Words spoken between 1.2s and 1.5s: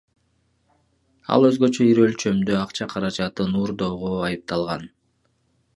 Ал